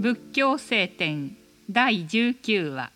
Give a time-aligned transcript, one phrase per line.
[0.00, 1.36] 仏教聖典
[1.68, 2.90] 第19話。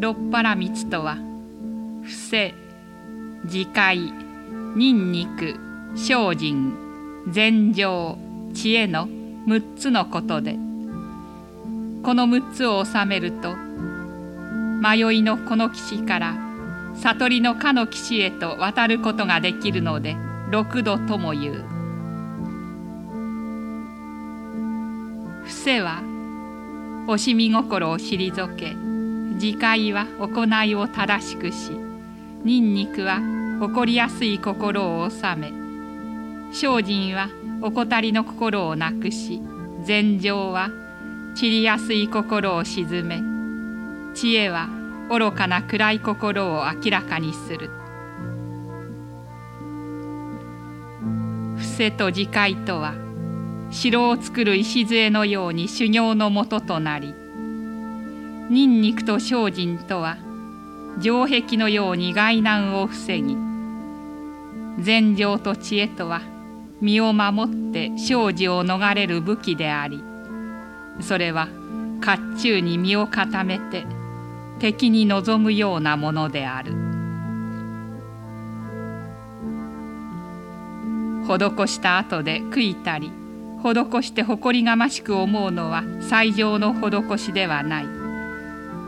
[0.00, 1.16] 六原光とは
[2.02, 2.54] 伏せ
[3.44, 3.98] 自戒
[4.76, 5.56] ニンニク
[5.94, 6.72] 精進
[7.30, 8.16] 禅情
[8.54, 9.19] 知恵の
[9.50, 13.56] 6つのことでこの6つを収めると
[14.80, 16.36] 迷いのこの岸から
[16.94, 20.14] 悟りのかの岸へと渡ることができるので
[20.52, 21.64] 六度とも言う。
[25.42, 26.00] 伏せは
[27.08, 28.74] 惜しみ心を退け
[29.34, 31.72] 自戒は行いを正しくし
[32.44, 33.18] ニンニクは
[33.60, 35.69] 起こりやすい心を収め
[36.52, 37.28] 精進は
[37.62, 39.40] 怠りの心をなくし
[39.84, 40.70] 禅情は
[41.34, 43.20] 散りやすい心を鎮め
[44.14, 44.68] 知恵は
[45.08, 47.70] 愚かな暗い心を明らかにする。
[51.60, 52.94] 伏せと自戒とは
[53.70, 57.14] 城を作る礎のように修行のもととなり
[58.50, 60.16] ニンニクと精進とは
[61.00, 63.36] 城壁のように外難を防ぎ
[64.82, 66.22] 禅情と知恵とは
[66.80, 70.02] 身を守って生死を逃れる武器であり
[71.00, 71.48] それは
[72.04, 73.84] 甲冑に身を固めて
[74.58, 76.72] 敵に臨むようなものである。
[81.26, 83.12] 施した後で悔いたり
[83.62, 87.86] 施して誇りがましく思うのは最上の施しではない。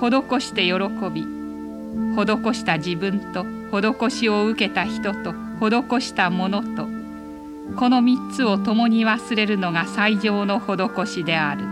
[0.00, 0.74] 施して喜
[1.12, 1.26] び
[2.14, 6.97] 施した自分と施しを受けた人と施したものと
[7.76, 11.64] この三つを共に忘れるのが最上の施しである。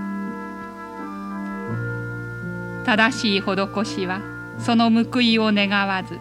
[2.84, 4.20] 正しい施しは
[4.58, 6.20] その報いを願わず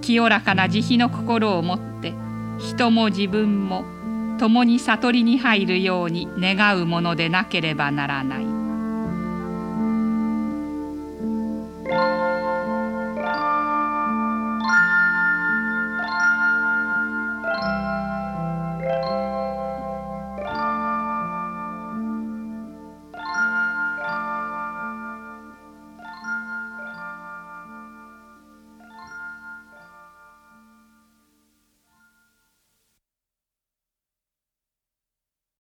[0.00, 2.14] 清らかな慈悲の心を持って
[2.58, 3.84] 人も自分も
[4.38, 8.59] 共に悟りに入るように願うものでなければならない。